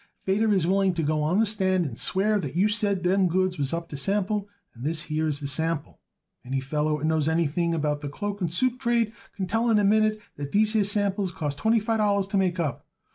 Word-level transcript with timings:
Feder 0.23 0.51
is 0.51 0.65
willing 0.65 0.95
to 0.95 1.03
go 1.03 1.21
on 1.21 1.39
the 1.39 1.45
stand 1.45 1.85
and 1.85 1.95
swear 1.95 2.39
that 2.39 2.55
you 2.55 2.67
said 2.67 3.03
them 3.03 3.27
goods 3.27 3.59
was 3.59 3.71
up 3.71 3.87
to 3.89 3.97
sample, 3.97 4.49
and 4.73 4.83
this 4.83 5.01
here 5.03 5.27
is 5.27 5.39
the 5.39 5.47
sample. 5.47 5.99
Any 6.43 6.59
feller 6.59 6.95
what 6.95 7.05
knows 7.05 7.27
anything 7.27 7.75
about 7.75 8.01
the 8.01 8.09
cloak 8.09 8.41
and 8.41 8.51
suit 8.51 8.79
trade 8.79 9.13
could 9.35 9.47
tell 9.47 9.69
in 9.69 9.77
a 9.77 9.83
minute 9.83 10.19
that 10.37 10.53
these 10.53 10.73
here 10.73 10.83
samples 10.85 11.31
costed 11.31 11.57
twenty 11.61 11.79
five 11.79 11.99
dollars 11.99 12.25
to 12.25 12.37
make 12.37 12.59
up. 12.59 12.83